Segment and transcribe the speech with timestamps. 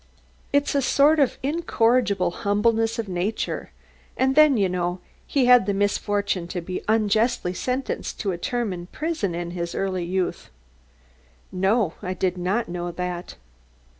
[0.51, 3.69] It's a sort of incorrigible humbleness of nature
[4.17, 8.73] and then, you know, he had the misfortune to be unjustly sentenced to a term
[8.73, 10.49] in prison in his early youth."
[11.51, 13.35] "No, I did not know that."